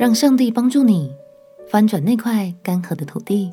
[0.00, 1.14] 让上帝帮助你
[1.68, 3.52] 翻转那块干涸的土地。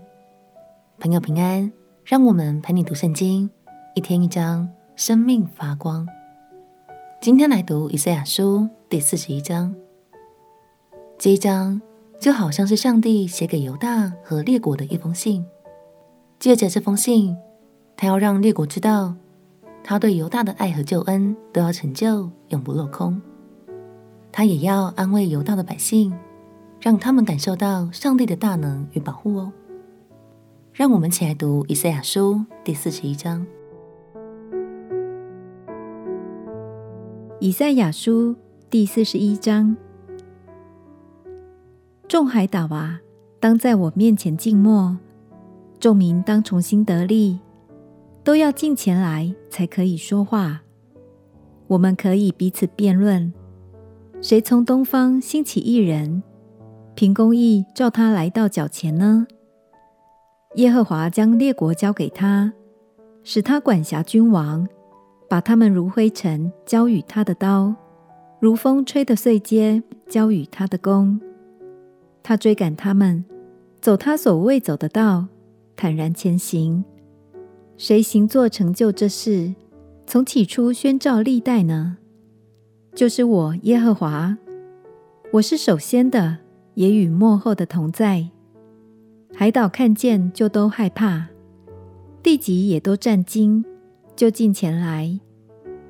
[0.97, 1.69] 朋友平安，
[2.05, 3.49] 让我们陪你读圣经，
[3.95, 6.07] 一天一章，生命发光。
[7.19, 9.75] 今天来读以赛亚书第四十一章。
[11.17, 11.81] 这一章
[12.17, 15.45] 就好像是上帝写给犹大和列国的一封信。
[16.39, 17.35] 借着这封信，
[17.97, 19.13] 他要让列国知道，
[19.83, 23.21] 他对犹大的爱和救恩都要成就，永不落空。
[24.31, 26.17] 他也要安慰犹大的百姓。
[26.79, 29.51] 让他们感受到上帝的大能与保护哦。
[30.73, 33.45] 让我们一起来读以赛亚书第四十一章。
[37.39, 38.35] 以赛亚书
[38.69, 39.75] 第四十一章：
[42.07, 42.99] 众海岛啊，
[43.39, 44.97] 当在我面前静默；
[45.79, 47.39] 众民当重新得力，
[48.23, 50.61] 都要近前来，才可以说话。
[51.67, 53.33] 我们可以彼此辩论，
[54.21, 56.23] 谁从东方兴起一人？
[56.97, 59.27] 凭公义召他来到脚前呢？
[60.55, 62.51] 耶和华将列国交给他，
[63.23, 64.67] 使他管辖君王，
[65.29, 67.75] 把他们如灰尘交与他的刀，
[68.39, 71.21] 如风吹的碎秸交与他的弓。
[72.23, 73.23] 他追赶他们，
[73.79, 75.27] 走他所未走的道，
[75.75, 76.83] 坦然前行。
[77.77, 79.53] 谁行作成就这事，
[80.07, 81.97] 从起初宣召历代呢？
[82.95, 84.35] 就是我耶和华，
[85.33, 86.39] 我是首先的。
[86.77, 88.29] 也与幕后的同在，
[89.33, 91.25] 海岛看见就都害怕，
[92.21, 93.65] 地级也都战惊，
[94.15, 95.19] 就近前来。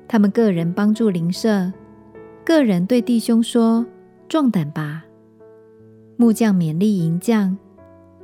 [0.08, 1.70] 他们个人帮助邻舍，
[2.42, 3.84] 个人对弟兄说
[4.30, 5.04] ：“壮胆吧！”
[6.16, 7.58] 木匠勉励银匠，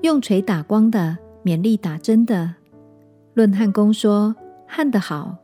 [0.01, 2.55] 用锤打光的勉励打针的，
[3.35, 4.35] 论焊工说
[4.67, 5.37] ：“焊得好！”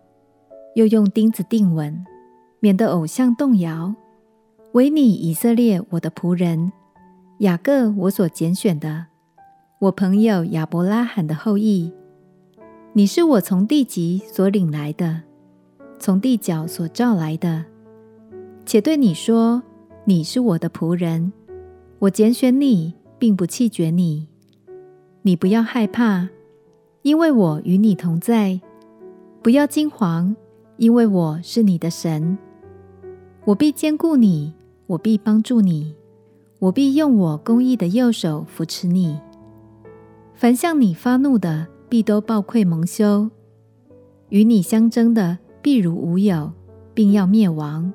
[0.75, 2.03] 又用钉子钉稳，
[2.61, 3.95] 免得偶像动摇。
[4.73, 6.73] 唯你以色列，我的仆人。
[7.41, 9.07] 雅各，我所拣选的，
[9.79, 11.91] 我朋友亚伯拉罕的后裔，
[12.93, 15.23] 你是我从地极所领来的，
[15.99, 17.65] 从地角所召来的。
[18.67, 19.63] 且对你说，
[20.05, 21.33] 你是我的仆人，
[22.01, 24.29] 我拣选你，并不弃绝你。
[25.23, 26.29] 你不要害怕，
[27.01, 28.61] 因为我与你同在；
[29.41, 30.37] 不要惊惶，
[30.77, 32.37] 因为我是你的神。
[33.47, 34.53] 我必兼顾你，
[34.89, 35.95] 我必帮助你。
[36.61, 39.19] 我必用我公义的右手扶持你。
[40.35, 43.31] 凡向你发怒的，必都抱愧蒙羞；
[44.29, 46.53] 与你相争的，必如无有，
[46.93, 47.91] 并要灭亡。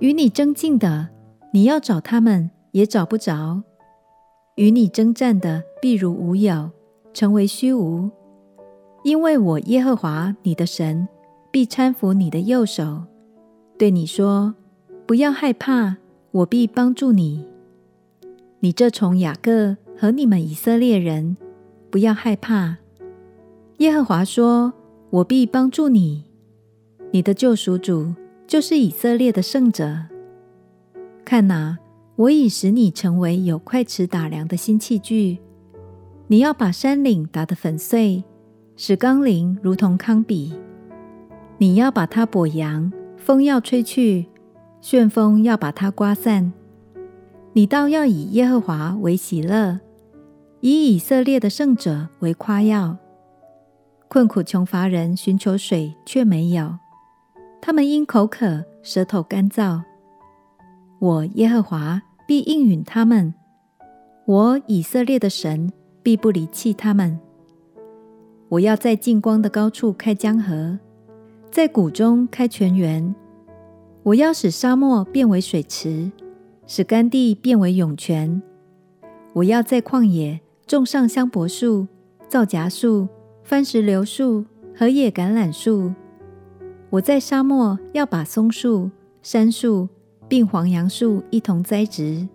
[0.00, 1.08] 与你争竞的，
[1.54, 3.62] 你要找他们，也找不着；
[4.56, 6.70] 与你争战的，必如无有，
[7.14, 8.10] 成为虚无。
[9.02, 11.08] 因为我耶和华你的神，
[11.50, 13.04] 必搀扶你的右手，
[13.78, 14.54] 对你说：
[15.06, 15.96] 不要害怕，
[16.32, 17.46] 我必帮助你。
[18.64, 21.36] 你这虫雅各和你们以色列人，
[21.90, 22.76] 不要害怕。
[23.78, 24.72] 耶和华说
[25.10, 26.26] ：“我必帮助你。
[27.10, 28.14] 你的救赎主
[28.46, 30.04] 就是以色列的圣者。
[31.24, 31.76] 看哪，
[32.14, 35.38] 我已使你成为有快尺打粮的新器具。
[36.28, 38.22] 你要把山岭打得粉碎，
[38.76, 40.52] 使冈陵如同糠秕。
[41.58, 44.26] 你要把它跛扬，风要吹去，
[44.80, 46.52] 旋风要把它刮散。”
[47.54, 49.78] 你倒要以耶和华为喜乐，
[50.60, 52.96] 以以色列的圣者为夸耀。
[54.08, 56.78] 困苦穷乏人寻求水却没有，
[57.60, 59.82] 他们因口渴，舌头干燥。
[60.98, 63.34] 我耶和华必应允他们，
[64.24, 65.70] 我以色列的神
[66.02, 67.20] 必不离弃他们。
[68.48, 70.78] 我要在净光的高处开江河，
[71.50, 73.14] 在谷中开泉源。
[74.04, 76.10] 我要使沙漠变为水池。
[76.74, 78.40] 使干地变为涌泉。
[79.34, 81.86] 我要在旷野种上香柏树、
[82.30, 83.06] 皂荚树、
[83.44, 84.42] 番石榴树
[84.74, 85.92] 和野橄榄树。
[86.88, 88.90] 我在沙漠要把松树、
[89.20, 89.86] 杉树
[90.26, 92.26] 并黄杨树一同栽植，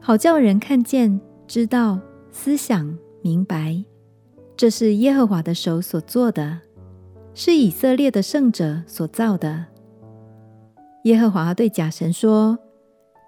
[0.00, 2.00] 好叫人看见、知道、
[2.32, 3.80] 思想、明白。
[4.56, 6.58] 这是耶和华的手所做的，
[7.32, 9.66] 是以色列的圣者所造的。
[11.04, 12.58] 耶和华对假神说。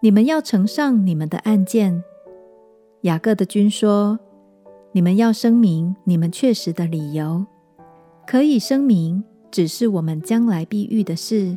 [0.04, 2.04] 你们要呈上你们的案件。
[3.04, 4.20] 雅各的君说
[4.92, 7.46] ：“你们要声明你们确实的理由，
[8.26, 11.56] 可以声明只是我们将来必遇的事，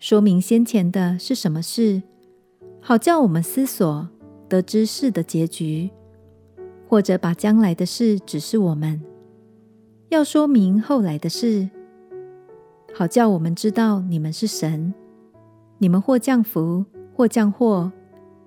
[0.00, 2.02] 说明先前的是什么事，
[2.80, 4.08] 好叫我们思索
[4.48, 5.88] 得知事的结局，
[6.88, 9.00] 或者把将来的事指示我们，
[10.08, 11.70] 要说明后来的事，
[12.92, 14.92] 好叫我们知道你们是神，
[15.78, 16.84] 你们或降福。”
[17.14, 17.90] 或降祸，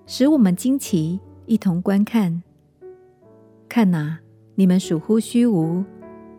[0.06, 2.42] 使我们惊奇，一同观看。
[3.68, 4.18] 看哪，
[4.54, 5.82] 你们属乎虚无，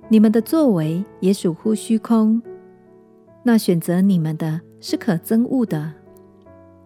[0.07, 2.41] 你们的作为也属乎虚空。
[3.43, 5.93] 那选择你们的是可憎恶的。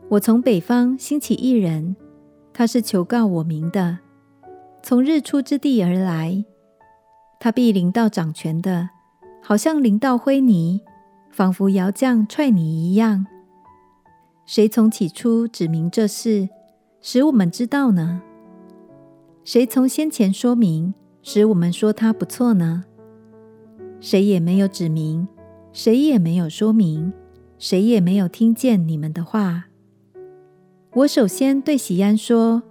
[0.10, 1.96] 我从北方兴起一人，
[2.54, 4.00] 他是求告我名的，
[4.82, 6.46] 从日出之地而来。
[7.40, 8.90] 他必临到掌权的，
[9.42, 10.80] 好像临到灰泥，
[11.32, 13.26] 仿佛窑匠踹泥一样。
[14.46, 16.50] 谁从起初指明这事，
[17.00, 18.22] 使我们知道呢？
[19.46, 22.84] 谁从先前说明，使我们说他不错呢？
[24.02, 25.26] 谁也没有指明，
[25.72, 27.14] 谁也没有说明，
[27.58, 29.66] 谁也没有听见你们的话。
[30.94, 32.64] 我首先对喜安说：“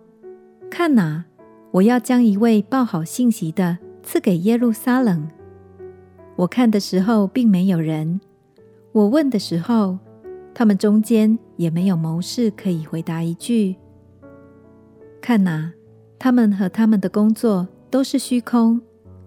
[0.71, 1.25] 看哪，
[1.71, 5.27] 我要将一位报好信息的赐给耶路撒冷。”
[6.37, 8.21] 我看的时候，并没有人；
[8.93, 9.99] 我问的时候，
[10.55, 13.77] 他们中间也没有谋士可以回答一句。
[15.21, 15.73] 看哪，
[16.19, 18.81] 他们和他们的工作都是虚空，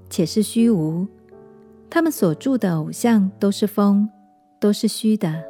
[0.10, 1.08] 且是虚无；
[1.90, 4.10] 他们所住的偶像都是风，
[4.60, 5.44] 都是虚的。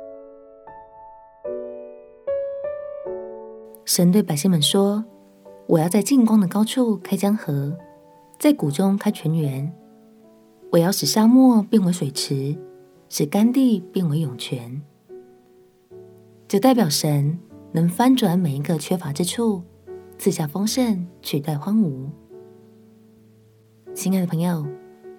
[3.84, 5.04] 神对百姓们说
[5.68, 7.78] ：“我要在净光的高处开江河，
[8.40, 9.72] 在谷中开泉源。
[10.72, 12.56] 我要使沙漠变为水池，
[13.10, 14.82] 使干地变为涌泉。”
[16.56, 17.38] 就代表神
[17.74, 19.62] 能翻转每一个缺乏之处，
[20.18, 22.08] 赐下丰盛，取代荒芜。
[23.94, 24.66] 亲爱的朋友，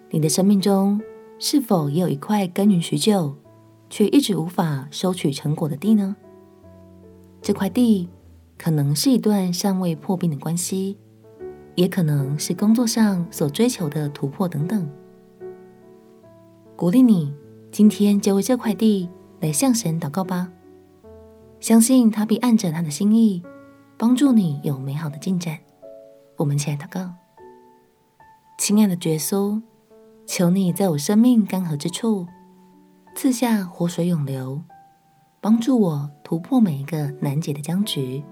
[0.08, 0.98] 你的生命中
[1.38, 3.36] 是否也有一块耕耘许久，
[3.90, 6.16] 却一直无法收取成果的地呢？
[7.42, 8.08] 这块地。
[8.56, 10.96] 可能是一段尚未破冰的关系，
[11.74, 14.88] 也可能是工作上所追求的突破等等。
[16.74, 17.34] 鼓励你
[17.70, 19.10] 今天就为这块地
[19.40, 20.50] 来向神祷告吧，
[21.60, 23.42] 相信他必按着他的心意
[23.96, 25.58] 帮助你有美好的进展。
[26.36, 27.14] 我们一起来祷告：
[28.58, 29.60] 亲爱的耶稣，
[30.26, 32.26] 求你在我生命干涸之处
[33.14, 34.62] 赐下活水涌流，
[35.40, 38.22] 帮助我突破每一个难解的僵局。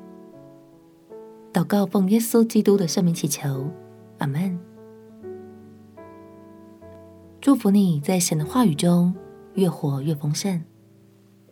[1.53, 3.70] 祷告，奉耶稣基督的圣名祈求，
[4.19, 4.59] 阿门。
[7.41, 9.15] 祝福你在神的话语中
[9.55, 10.62] 越活越丰盛。